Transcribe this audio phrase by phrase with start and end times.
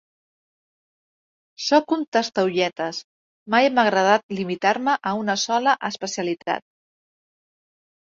[1.65, 3.01] Sóc un tastaolletes:
[3.55, 6.67] mai m'ha agradat limitar-me a una sola especialitat.